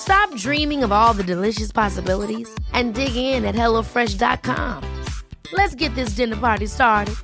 Stop 0.00 0.34
dreaming 0.34 0.82
of 0.82 0.92
all 0.92 1.12
the 1.12 1.22
delicious 1.22 1.70
possibilities 1.70 2.48
and 2.72 2.94
dig 2.94 3.14
in 3.14 3.44
at 3.44 3.54
HelloFresh.com. 3.54 4.82
Let's 5.52 5.74
get 5.74 5.94
this 5.94 6.14
dinner 6.14 6.36
party 6.36 6.66
started. 6.66 7.14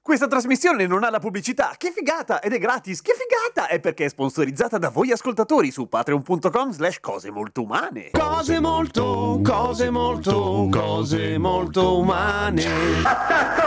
Questa 0.00 0.26
trasmissione 0.26 0.86
non 0.86 1.02
ha 1.02 1.08
la 1.08 1.18
pubblicità, 1.18 1.74
che 1.78 1.90
figata! 1.90 2.40
Ed 2.40 2.52
è 2.52 2.58
gratis, 2.58 3.00
che 3.00 3.14
figata! 3.14 3.68
È 3.68 3.80
perché 3.80 4.04
è 4.04 4.08
sponsorizzata 4.08 4.76
da 4.76 4.90
voi 4.90 5.10
ascoltatori 5.12 5.70
su 5.70 5.88
patreon.com 5.88 6.72
slash 6.72 7.00
cose 7.00 7.30
molto 7.30 7.62
umane. 7.62 8.10
Cose 8.12 8.60
molto, 8.60 9.40
cose 9.42 9.88
molto, 9.88 10.68
cose 10.70 11.38
molto 11.38 11.98
umane. 11.98 12.64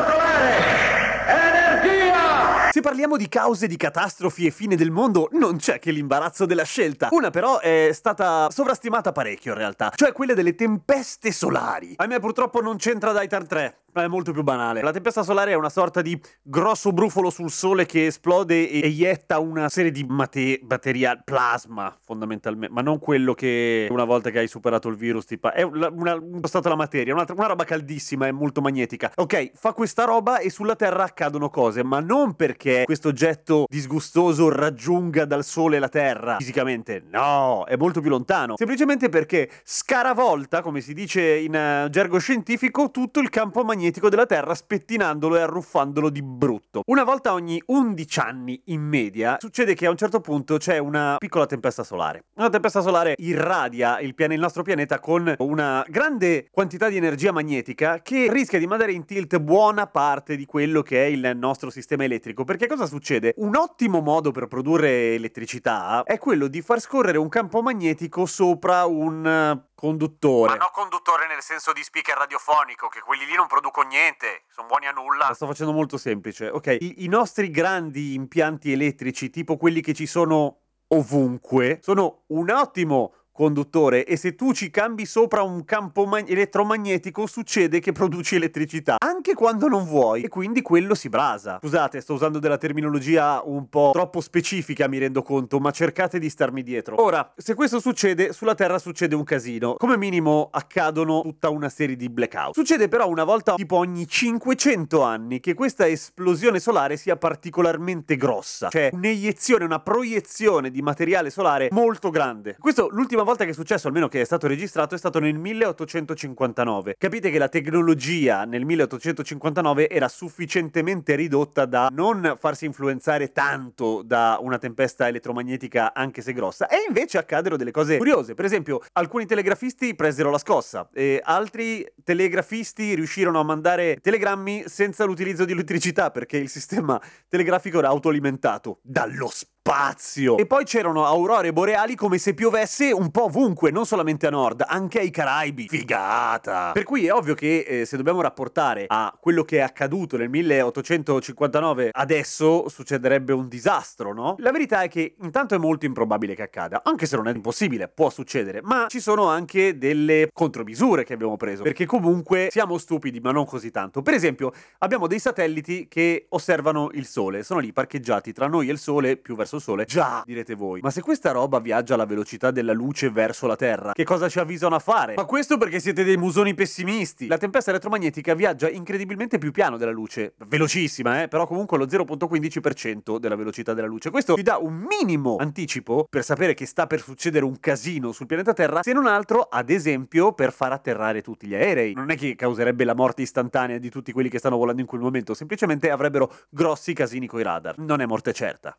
Se 2.78 2.84
parliamo 2.84 3.18
di 3.18 3.28
cause 3.28 3.66
di 3.66 3.76
catastrofi 3.76 4.46
e 4.46 4.52
fine 4.52 4.76
del 4.76 4.92
mondo, 4.92 5.30
non 5.32 5.58
c'è 5.58 5.80
che 5.80 5.90
l'imbarazzo 5.90 6.46
della 6.46 6.62
scelta. 6.62 7.08
Una 7.10 7.32
però 7.32 7.58
è 7.58 7.90
stata 7.92 8.52
sovrastimata 8.52 9.12
parecchio 9.12 9.54
in 9.54 9.58
realtà, 9.58 9.92
cioè 9.96 10.12
quelle 10.12 10.36
delle 10.36 10.54
tempeste 10.54 11.32
solari. 11.32 11.96
A 11.96 12.06
me 12.06 12.20
purtroppo 12.20 12.62
non 12.62 12.78
c'entra 12.78 13.14
Daitar 13.14 13.48
3, 13.48 13.78
è 14.04 14.08
molto 14.08 14.32
più 14.32 14.44
banale. 14.44 14.82
La 14.82 14.92
tempesta 14.92 15.24
solare 15.24 15.52
è 15.52 15.56
una 15.56 15.70
sorta 15.70 16.02
di 16.02 16.20
grosso 16.42 16.92
brufolo 16.92 17.30
sul 17.30 17.52
sole 17.52 17.86
che 17.86 18.08
esplode 18.08 18.70
e 18.70 18.80
eietta 18.84 19.40
una 19.40 19.70
serie 19.70 19.92
di 19.92 20.06
mate- 20.08 20.60
materiali, 20.68 21.22
plasma 21.24 21.98
fondamentalmente, 22.04 22.74
ma 22.74 22.82
non 22.82 23.00
quello 23.00 23.34
che 23.34 23.88
una 23.90 24.04
volta 24.04 24.30
che 24.30 24.40
hai 24.40 24.48
superato 24.48 24.88
il 24.90 24.96
virus 24.96 25.26
ti 25.26 25.38
pa- 25.38 25.54
è 25.54 25.62
una, 25.62 25.90
una, 25.92 26.18
la 26.62 26.76
materia, 26.76 27.14
una, 27.14 27.26
una 27.36 27.48
roba 27.48 27.64
caldissima 27.64 28.28
e 28.28 28.32
molto 28.32 28.62
magnetica. 28.62 29.12
Ok, 29.16 29.52
fa 29.56 29.74
questa 29.74 30.04
roba 30.04 30.40
e 30.40 30.50
sulla 30.50 30.76
Terra 30.76 31.04
accadono 31.04 31.50
cose, 31.50 31.84
ma 31.84 32.00
non 32.00 32.36
perché 32.36 32.84
questo 32.86 33.10
oggetto 33.10 33.66
disgustoso 33.70 34.50
raggiunga 34.50 35.26
dal 35.26 35.44
sole 35.44 35.80
la 35.80 35.90
Terra 35.90 36.38
fisicamente, 36.38 37.04
no, 37.10 37.66
è 37.66 37.76
molto 37.76 38.02
più 38.02 38.10
lontano. 38.10 38.56
Semplicemente 38.58 39.10
perché 39.10 39.50
scaravolta, 39.64 40.62
come 40.62 40.82
si 40.82 40.94
dice 40.94 41.22
in 41.22 41.84
uh, 41.86 41.90
gergo 41.90 42.20
scientifico, 42.20 42.92
tutto 42.92 43.20
il 43.20 43.30
campo 43.30 43.64
magnetico 43.64 43.87
magnetico 43.88 44.10
della 44.10 44.26
Terra 44.26 44.54
spettinandolo 44.54 45.38
e 45.38 45.42
arruffandolo 45.42 46.10
di 46.10 46.22
brutto. 46.22 46.82
Una 46.88 47.04
volta 47.04 47.34
ogni 47.34 47.62
11 47.66 48.20
anni 48.20 48.62
in 48.66 48.82
media 48.82 49.38
succede 49.40 49.76
che 49.76 49.86
a 49.86 49.90
un 49.90 49.96
certo 49.96 50.20
punto 50.20 50.58
c'è 50.58 50.78
una 50.78 51.16
piccola 51.18 51.46
tempesta 51.46 51.84
solare. 51.84 52.26
Una 52.36 52.50
tempesta 52.50 52.82
solare 52.82 53.16
irradia 53.18 54.00
il, 54.00 54.14
pian- 54.14 54.34
il 54.34 54.40
nostro 54.40 54.64
pianeta 54.64 55.00
con 55.00 55.34
una 55.38 55.86
grande 55.88 56.48
quantità 56.52 56.90
di 56.90 56.98
energia 56.98 57.32
magnetica 57.32 58.02
che 58.02 58.28
rischia 58.30 58.60
di 58.60 58.68
mandare 58.68 58.92
in 58.92 59.06
tilt 59.06 59.38
buona 59.40 59.88
parte 59.88 60.36
di 60.36 60.46
quello 60.46 60.82
che 60.82 61.06
è 61.06 61.08
il 61.08 61.32
nostro 61.36 61.70
sistema 61.70 62.04
elettrico. 62.04 62.44
Perché 62.44 62.68
cosa 62.68 62.86
succede? 62.86 63.34
Un 63.38 63.56
ottimo 63.56 64.02
modo 64.02 64.32
per 64.32 64.48
produrre 64.48 65.14
elettricità 65.14 66.04
è 66.04 66.18
quello 66.18 66.48
di 66.48 66.62
far 66.62 66.82
scorrere 66.82 67.18
un 67.18 67.30
campo 67.30 67.62
magnetico 67.62 68.26
sopra 68.26 68.86
un 68.86 69.66
conduttore. 69.78 70.58
Ma 70.58 70.58
no 70.58 70.72
conduttore 70.74 71.28
nel 71.28 71.44
senso 71.44 71.72
di 71.72 71.84
speaker 71.84 72.18
radiofonico, 72.18 72.88
che 72.88 73.00
quelli 73.00 73.28
lì 73.28 73.36
non 73.36 73.46
producono 73.46 73.88
niente, 73.88 74.46
sono 74.50 74.66
buoni 74.66 74.88
a 74.88 74.92
nulla. 74.92 75.28
La 75.28 75.34
sto 75.36 75.46
facendo 75.46 75.72
molto 75.72 75.98
semplice. 75.98 76.50
Ok, 76.50 76.78
I, 76.80 77.04
i 77.04 77.08
nostri 77.08 77.52
grandi 77.52 78.16
impianti 78.16 78.72
elettrici, 78.72 79.30
tipo 79.30 79.56
quelli 79.56 79.82
che 79.82 79.94
ci 79.94 80.08
sono 80.08 80.62
ovunque, 80.88 81.78
sono 81.84 82.24
un 82.28 82.50
ottimo 82.50 83.14
conduttore 83.38 84.04
e 84.04 84.18
se 84.18 84.34
tu 84.34 84.52
ci 84.52 84.72
cambi 84.72 85.06
sopra 85.06 85.44
un 85.44 85.64
campo 85.64 86.08
ma- 86.08 86.26
elettromagnetico 86.26 87.28
succede 87.28 87.80
che 87.80 87.92
produci 87.92 88.36
elettricità 88.36 88.96
anche 88.98 89.36
quando 89.36 89.68
non 89.68 89.86
vuoi 89.86 90.24
e 90.24 90.28
quindi 90.28 90.64
quello 90.64 90.96
si 90.96 91.08
brasa. 91.08 91.60
Scusate, 91.62 92.02
sto 92.02 92.16
usando 92.16 92.40
della 92.40 92.58
terminologia 92.58 93.44
un 93.46 93.70
po' 93.70 93.92
troppo 93.94 94.22
specifica, 94.22 94.88
mi 94.88 94.98
rendo 94.98 95.22
conto, 95.22 95.60
ma 95.60 95.70
cercate 95.70 96.18
di 96.18 96.32
starmi 96.32 96.64
dietro. 96.64 97.00
Ora, 97.00 97.32
se 97.38 97.54
questo 97.54 97.80
succede, 97.80 98.34
sulla 98.34 98.56
Terra 98.56 98.80
succede 98.80 99.14
un 99.14 99.24
casino. 99.24 99.76
Come 99.78 99.98
minimo 99.98 100.50
accadono 100.52 101.22
tutta 101.22 101.50
una 101.50 101.70
serie 101.70 101.96
di 101.96 102.10
blackout. 102.10 102.56
Succede 102.56 102.88
però 102.88 103.08
una 103.08 103.24
volta 103.24 103.54
tipo 103.54 103.76
ogni 103.76 104.08
500 104.08 105.04
anni 105.04 105.40
che 105.40 105.54
questa 105.54 105.88
esplosione 105.88 106.60
solare 106.60 106.98
sia 106.98 107.18
particolarmente 107.18 108.16
grossa, 108.16 108.70
cioè 108.70 108.90
un'eiezione, 108.94 109.64
una 109.64 109.80
proiezione 109.80 110.72
di 110.72 110.82
materiale 110.82 111.30
solare 111.30 111.68
molto 111.72 112.10
grande. 112.10 112.56
Questo 112.60 112.88
l'ultima 112.90 113.26
volta 113.28 113.44
che 113.44 113.50
è 113.50 113.54
successo, 113.54 113.88
almeno 113.88 114.08
che 114.08 114.22
è 114.22 114.24
stato 114.24 114.48
registrato, 114.48 114.96
è 114.96 114.98
stato 114.98 115.20
nel 115.20 115.38
1859. 115.38 116.96
Capite 116.98 117.30
che 117.30 117.38
la 117.38 117.50
tecnologia 117.50 118.46
nel 118.46 118.64
1859 118.64 119.90
era 119.90 120.08
sufficientemente 120.08 121.14
ridotta 121.16 121.66
da 121.66 121.90
non 121.92 122.38
farsi 122.40 122.66
influenzare 122.66 123.34
tanto 123.34 124.02
da 124.02 124.38
una 124.40 124.58
tempesta 124.58 125.10
elettromagnetica, 125.10 125.94
anche 125.94 126.22
se 126.22 126.32
grossa, 126.32 126.68
e 126.68 126.86
invece 126.88 127.18
accaddero 127.18 127.58
delle 127.58 127.72
cose 127.72 127.98
curiose. 127.98 128.34
Per 128.34 128.46
esempio, 128.46 128.80
alcuni 128.94 129.26
telegrafisti 129.26 129.94
presero 129.94 130.32
la 130.32 130.38
scossa 130.38 130.88
e 130.94 131.20
altri 131.22 131.86
telegrafisti 132.06 132.96
riuscirono 132.96 133.42
a 133.42 133.44
mandare 133.44 133.98
telegrammi 134.02 134.64
senza 134.68 135.04
l'utilizzo 135.04 135.44
di 135.44 135.52
elettricità 135.52 136.12
perché 136.12 136.38
il 136.38 136.48
sistema 136.48 137.02
telegrafico 137.28 137.80
era 137.80 137.90
autoalimentato 137.90 138.80
dallo 138.84 139.28
spazio 139.28 139.56
spazio. 139.68 140.38
E 140.38 140.46
poi 140.46 140.64
c'erano 140.64 141.06
aurore 141.06 141.52
boreali 141.52 141.96
come 141.96 142.18
se 142.18 142.34
piovesse 142.34 142.92
un 142.94 143.12
po' 143.12 143.26
ovunque, 143.26 143.70
non 143.70 143.86
solamente 143.86 144.26
a 144.26 144.30
nord, 144.30 144.64
anche 144.66 145.00
ai 145.00 145.10
Caraibi. 145.10 145.68
Figata! 145.68 146.72
Per 146.72 146.84
cui 146.84 147.06
è 147.06 147.14
ovvio 147.14 147.34
che 147.34 147.66
eh, 147.68 147.86
se 147.86 147.98
dobbiamo 147.98 148.22
rapportare 148.22 148.86
a 148.88 149.14
quello 149.20 149.44
che 149.44 149.58
è 149.58 149.62
accaduto 149.62 150.16
nel 150.16 150.30
1859, 150.30 151.90
adesso 151.92 152.70
succederebbe 152.70 153.34
un 153.34 153.50
disastro, 153.50 154.14
no? 154.14 154.36
La 154.40 154.52
verità 154.52 154.84
è 154.84 154.88
che 154.88 155.16
intanto 155.22 155.56
è 155.56 155.58
molto 155.58 155.86
improbabile 155.86 156.34
che 156.34 156.44
accada, 156.44 156.82
anche 156.86 157.06
se 157.06 157.18
non 157.18 157.28
è 157.28 157.34
impossibile, 157.34 157.90
può 157.90 158.10
succedere, 158.10 158.62
ma 158.62 158.86
ci 158.88 159.02
sono 159.02 159.28
anche 159.28 159.78
delle 159.78 160.30
contromisure 160.32 161.04
che 161.04 161.12
abbiamo 161.12 161.36
preso, 161.36 161.64
perché 161.64 161.86
comunque 161.86 162.48
siamo 162.52 162.78
stupidi, 162.78 163.20
ma 163.20 163.32
non 163.32 163.46
così 163.46 163.70
tanto. 163.70 164.02
Per 164.02 164.14
esempio, 164.14 164.54
abbiamo 164.78 165.08
dei 165.08 165.20
satelliti 165.20 165.90
che 165.90 166.28
osservano 166.30 166.90
il 166.94 167.06
Sole, 167.06 167.44
sono 167.44 167.60
lì 167.60 167.74
parcheggiati 167.74 168.32
tra 168.32 168.48
noi 168.48 168.70
e 168.70 168.72
il 168.72 168.80
Sole 168.80 169.18
più 169.18 169.36
verso 169.36 169.57
il 169.58 169.64
Sole? 169.64 169.86
Già, 169.86 170.24
direte 170.26 170.56
voi. 170.56 170.80
Ma 170.82 170.90
se 170.90 171.02
questa 171.02 171.32
roba 171.32 171.60
viaggia 171.60 171.96
alla 171.96 172.06
velocità 172.06 172.52
della 172.52 172.74
luce 172.74 173.10
verso 173.10 173.48
la 173.48 173.56
Terra, 173.56 173.94
che 173.94 174.04
cosa 174.04 174.30
ci 174.30 174.40
avvisano 174.40 174.76
a 174.76 174.80
fare? 174.80 175.16
Ma 175.16 175.26
questo 175.26 175.58
perché 175.58 175.80
siete 175.80 176.04
dei 176.04 176.18
musoni 176.18 176.54
pessimisti. 176.54 177.28
La 177.28 177.38
tempesta 177.38 177.70
elettromagnetica 177.72 178.34
viaggia 178.34 178.70
incredibilmente 178.70 179.38
più 179.38 179.52
piano 179.52 179.78
della 179.78 179.92
luce. 179.92 180.34
Velocissima, 180.48 181.24
eh? 181.24 181.28
Però 181.28 181.46
comunque 181.46 181.78
lo 181.78 181.86
0.15% 181.86 183.18
della 183.18 183.36
velocità 183.36 183.74
della 183.74 183.88
luce. 183.88 184.10
Questo 184.10 184.36
ci 184.36 184.44
dà 184.44 184.58
un 184.58 184.86
minimo 184.88 185.38
anticipo 185.40 186.08
per 186.10 186.24
sapere 186.24 186.54
che 186.54 186.66
sta 186.66 186.88
per 186.88 187.02
succedere 187.02 187.46
un 187.46 187.60
casino 187.60 188.12
sul 188.12 188.26
pianeta 188.26 188.54
Terra, 188.54 188.84
se 188.84 188.94
non 188.94 189.08
altro, 189.08 189.42
ad 189.42 189.70
esempio, 189.70 190.34
per 190.34 190.52
far 190.52 190.72
atterrare 190.72 191.22
tutti 191.22 191.48
gli 191.48 191.56
aerei. 191.56 191.94
Non 191.94 192.10
è 192.10 192.16
che 192.16 192.36
causerebbe 192.36 192.84
la 192.84 192.96
morte 192.96 193.22
istantanea 193.22 193.78
di 193.78 193.90
tutti 193.90 194.12
quelli 194.12 194.30
che 194.30 194.40
stanno 194.40 194.58
volando 194.58 194.82
in 194.82 194.88
quel 194.88 195.02
momento, 195.02 195.34
semplicemente 195.34 195.90
avrebbero 195.90 196.32
grossi 196.50 196.94
casini 196.94 197.28
coi 197.28 197.44
radar. 197.44 197.78
Non 197.78 198.02
è 198.02 198.06
morte 198.06 198.34
certa. 198.34 198.78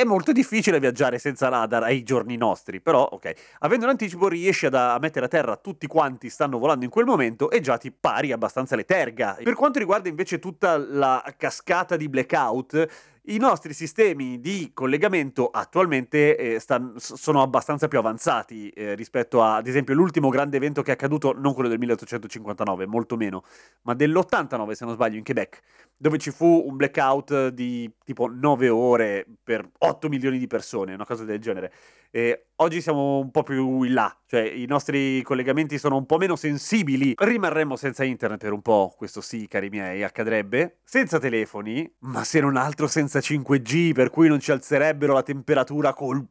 È 0.00 0.04
molto 0.04 0.32
difficile 0.32 0.80
viaggiare 0.80 1.18
senza 1.18 1.50
radar 1.50 1.82
ai 1.82 2.02
giorni 2.02 2.38
nostri, 2.38 2.80
però 2.80 3.06
ok, 3.12 3.32
avendo 3.58 3.84
un 3.84 3.90
anticipo 3.90 4.28
riesci 4.28 4.64
ad, 4.64 4.72
a 4.72 4.96
mettere 4.98 5.26
a 5.26 5.28
terra 5.28 5.56
tutti 5.56 5.86
quanti 5.86 6.30
stanno 6.30 6.58
volando 6.58 6.86
in 6.86 6.90
quel 6.90 7.04
momento 7.04 7.50
e 7.50 7.60
già 7.60 7.76
ti 7.76 7.92
pari 7.92 8.32
abbastanza 8.32 8.76
le 8.76 8.86
terga. 8.86 9.36
Per 9.42 9.52
quanto 9.52 9.78
riguarda 9.78 10.08
invece 10.08 10.38
tutta 10.38 10.78
la 10.78 11.22
cascata 11.36 11.98
di 11.98 12.08
blackout, 12.08 12.88
i 13.24 13.36
nostri 13.36 13.74
sistemi 13.74 14.40
di 14.40 14.70
collegamento 14.72 15.48
attualmente 15.50 16.36
eh, 16.36 16.58
stan- 16.58 16.94
sono 16.96 17.42
abbastanza 17.42 17.86
più 17.86 17.98
avanzati 17.98 18.70
eh, 18.70 18.94
rispetto 18.94 19.42
a, 19.42 19.56
ad 19.56 19.66
esempio, 19.66 19.94
l'ultimo 19.94 20.30
grande 20.30 20.56
evento 20.56 20.82
che 20.82 20.90
è 20.90 20.94
accaduto, 20.94 21.32
non 21.36 21.52
quello 21.52 21.68
del 21.68 21.78
1859, 21.78 22.86
molto 22.86 23.16
meno, 23.16 23.44
ma 23.82 23.94
dell'89 23.94 24.72
se 24.72 24.84
non 24.84 24.94
sbaglio 24.94 25.18
in 25.18 25.24
Quebec, 25.24 25.60
dove 25.96 26.18
ci 26.18 26.30
fu 26.30 26.64
un 26.66 26.76
blackout 26.76 27.48
di 27.48 27.90
tipo 28.04 28.26
9 28.26 28.68
ore 28.70 29.26
per 29.42 29.68
8 29.78 30.08
milioni 30.08 30.38
di 30.38 30.46
persone, 30.46 30.94
una 30.94 31.04
cosa 31.06 31.24
del 31.24 31.38
genere. 31.40 31.72
E 32.10 32.46
oggi 32.60 32.80
siamo 32.80 33.18
un 33.18 33.30
po' 33.30 33.42
più 33.42 33.82
in 33.82 33.92
là, 33.92 34.14
cioè 34.26 34.40
i 34.40 34.66
nostri 34.66 35.22
collegamenti 35.22 35.78
sono 35.78 35.96
un 35.96 36.06
po' 36.06 36.18
meno 36.18 36.36
sensibili. 36.36 37.14
Rimarremmo 37.16 37.76
senza 37.76 38.04
internet 38.04 38.40
per 38.40 38.52
un 38.52 38.62
po', 38.62 38.94
questo 38.96 39.20
sì, 39.20 39.46
cari 39.48 39.68
miei, 39.68 40.02
accadrebbe. 40.02 40.78
Senza 40.84 41.18
telefoni, 41.18 41.90
ma 42.00 42.24
se 42.24 42.40
non 42.40 42.56
altro 42.56 42.86
senza 42.86 43.18
5G, 43.18 43.92
per 43.92 44.10
cui 44.10 44.28
non 44.28 44.40
ci 44.40 44.52
alzerebbero 44.52 45.12
la 45.12 45.22
temperatura 45.22 45.92
col 45.94 46.24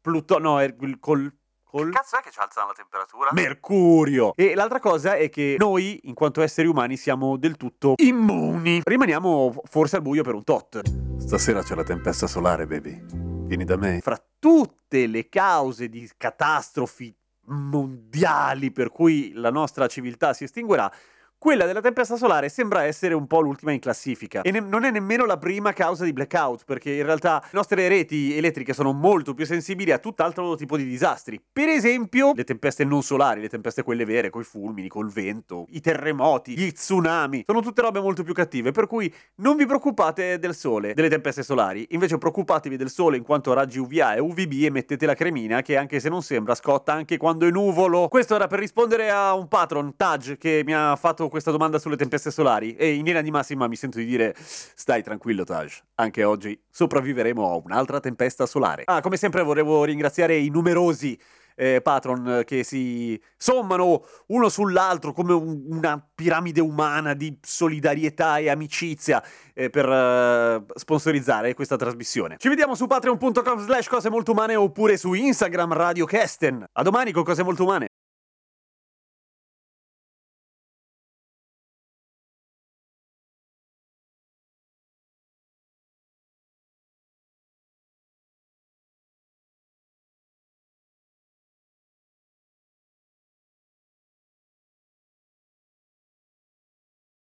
Pluto, 0.00 0.38
no, 0.38 0.60
er- 0.60 0.76
col 1.00 1.32
Che 1.70 1.88
cazzo 1.88 2.18
è 2.18 2.22
che 2.22 2.30
ci 2.30 2.38
alzano 2.38 2.66
la 2.68 2.74
temperatura? 2.74 3.30
Mercurio. 3.32 4.34
E 4.36 4.54
l'altra 4.54 4.78
cosa 4.78 5.16
è 5.16 5.30
che 5.30 5.56
noi, 5.58 5.98
in 6.04 6.14
quanto 6.14 6.42
esseri 6.42 6.68
umani, 6.68 6.98
siamo 6.98 7.38
del 7.38 7.56
tutto 7.56 7.94
immuni. 7.96 8.82
Rimaniamo 8.84 9.54
forse 9.64 9.96
al 9.96 10.02
buio 10.02 10.22
per 10.22 10.34
un 10.34 10.44
tot. 10.44 10.82
Stasera 11.16 11.62
c'è 11.62 11.74
la 11.74 11.84
tempesta 11.84 12.26
solare, 12.26 12.66
baby. 12.66 13.23
Vieni 13.46 13.64
da 13.64 13.76
me. 13.76 14.00
Fra 14.00 14.18
tutte 14.38 15.06
le 15.06 15.28
cause 15.28 15.88
di 15.88 16.10
catastrofi 16.16 17.14
mondiali 17.46 18.70
per 18.70 18.90
cui 18.90 19.32
la 19.34 19.50
nostra 19.50 19.86
civiltà 19.86 20.32
si 20.32 20.44
estinguerà, 20.44 20.90
quella 21.44 21.66
della 21.66 21.82
tempesta 21.82 22.16
solare 22.16 22.48
sembra 22.48 22.84
essere 22.84 23.12
un 23.12 23.26
po' 23.26 23.40
l'ultima 23.40 23.70
in 23.70 23.78
classifica 23.78 24.40
e 24.40 24.50
ne- 24.50 24.60
non 24.60 24.84
è 24.84 24.90
nemmeno 24.90 25.26
la 25.26 25.36
prima 25.36 25.74
causa 25.74 26.02
di 26.02 26.14
blackout 26.14 26.64
perché 26.64 26.90
in 26.90 27.04
realtà 27.04 27.42
le 27.42 27.50
nostre 27.52 27.86
reti 27.86 28.34
elettriche 28.34 28.72
sono 28.72 28.94
molto 28.94 29.34
più 29.34 29.44
sensibili 29.44 29.92
a 29.92 29.98
tutt'altro 29.98 30.54
tipo 30.54 30.78
di 30.78 30.86
disastri. 30.86 31.38
Per 31.52 31.68
esempio 31.68 32.32
le 32.34 32.44
tempeste 32.44 32.86
non 32.86 33.02
solari, 33.02 33.42
le 33.42 33.50
tempeste 33.50 33.82
quelle 33.82 34.06
vere, 34.06 34.30
coi 34.30 34.42
fulmini, 34.42 34.88
col 34.88 35.10
vento, 35.10 35.66
i 35.72 35.82
terremoti, 35.82 36.56
gli 36.56 36.72
tsunami, 36.72 37.42
sono 37.44 37.60
tutte 37.60 37.82
robe 37.82 38.00
molto 38.00 38.22
più 38.22 38.32
cattive 38.32 38.70
per 38.70 38.86
cui 38.86 39.14
non 39.40 39.56
vi 39.56 39.66
preoccupate 39.66 40.38
del 40.38 40.54
sole, 40.54 40.94
delle 40.94 41.10
tempeste 41.10 41.42
solari, 41.42 41.86
invece 41.90 42.16
preoccupatevi 42.16 42.78
del 42.78 42.88
sole 42.88 43.18
in 43.18 43.22
quanto 43.22 43.52
raggi 43.52 43.78
UVA 43.78 44.14
e 44.14 44.20
UVB 44.20 44.62
e 44.62 44.70
mettete 44.70 45.04
la 45.04 45.14
cremina 45.14 45.60
che 45.60 45.76
anche 45.76 46.00
se 46.00 46.08
non 46.08 46.22
sembra 46.22 46.54
scotta 46.54 46.94
anche 46.94 47.18
quando 47.18 47.46
è 47.46 47.50
nuvolo. 47.50 48.08
Questo 48.08 48.34
era 48.34 48.46
per 48.46 48.60
rispondere 48.60 49.10
a 49.10 49.34
un 49.34 49.46
patron, 49.46 49.94
Taj, 49.94 50.38
che 50.38 50.62
mi 50.64 50.72
ha 50.72 50.96
fatto 50.96 51.32
questa 51.34 51.50
domanda 51.50 51.80
sulle 51.80 51.96
tempeste 51.96 52.30
solari 52.30 52.76
e 52.76 52.94
in 52.94 53.02
linea 53.04 53.20
di 53.20 53.32
massima 53.32 53.66
mi 53.66 53.74
sento 53.74 53.98
di 53.98 54.04
dire 54.04 54.36
stai 54.38 55.02
tranquillo 55.02 55.42
Taj, 55.42 55.80
anche 55.96 56.22
oggi 56.22 56.56
sopravviveremo 56.70 57.50
a 57.50 57.56
un'altra 57.56 57.98
tempesta 57.98 58.46
solare. 58.46 58.82
Ah, 58.86 59.00
come 59.00 59.16
sempre 59.16 59.42
volevo 59.42 59.82
ringraziare 59.82 60.36
i 60.36 60.48
numerosi 60.48 61.18
eh, 61.56 61.80
patron 61.82 62.42
che 62.44 62.62
si 62.62 63.20
sommano 63.36 64.04
uno 64.28 64.48
sull'altro 64.48 65.12
come 65.12 65.32
un- 65.32 65.64
una 65.70 66.04
piramide 66.14 66.60
umana 66.60 67.14
di 67.14 67.36
solidarietà 67.42 68.38
e 68.38 68.48
amicizia 68.48 69.20
eh, 69.54 69.70
per 69.70 69.88
eh, 69.88 70.64
sponsorizzare 70.74 71.54
questa 71.54 71.74
trasmissione. 71.76 72.36
Ci 72.38 72.48
vediamo 72.48 72.76
su 72.76 72.86
patreon.com 72.86 73.58
slash 73.58 73.88
cose 73.88 74.08
molto 74.08 74.30
umane 74.32 74.54
oppure 74.54 74.96
su 74.96 75.12
Instagram 75.14 75.72
Radio 75.72 76.06
Kesten. 76.06 76.64
A 76.72 76.82
domani 76.82 77.10
con 77.10 77.24
cose 77.24 77.42
molto 77.42 77.64
umane. 77.64 77.86